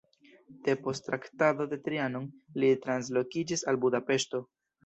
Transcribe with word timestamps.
Depost 0.67 1.05
Traktato 1.09 1.67
de 1.75 1.79
Trianon 1.89 2.25
li 2.65 2.73
translokiĝis 2.87 3.67
al 3.73 3.81
Budapeŝto. 3.85 4.43